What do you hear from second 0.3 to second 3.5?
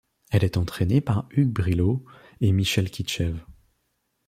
Elle est entraînée par Hugues Brilhault, et Michel Kitchev.